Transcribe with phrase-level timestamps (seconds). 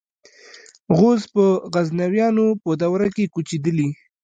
[0.97, 1.43] غوز په
[1.73, 3.89] غزنویانو په دوره کې کوچېدلي.